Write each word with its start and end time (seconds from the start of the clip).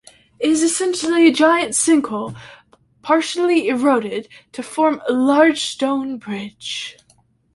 It 0.39 0.47
is 0.49 0.63
essentially 0.63 1.27
a 1.27 1.31
giant 1.31 1.73
sinkhole 1.73 2.35
partially 3.03 3.67
eroded 3.67 4.27
to 4.53 4.63
form 4.63 4.99
a 5.07 5.13
large 5.13 5.59
stone 5.61 6.17
bridge. 6.17 6.97